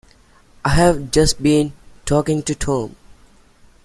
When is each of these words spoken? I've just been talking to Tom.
I've 0.65 1.11
just 1.11 1.43
been 1.43 1.73
talking 2.05 2.41
to 2.41 2.55
Tom. 2.55 2.95